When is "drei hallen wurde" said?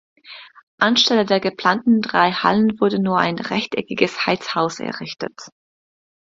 2.01-2.97